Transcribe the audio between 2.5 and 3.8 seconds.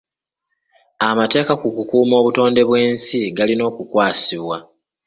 bw'ensi galina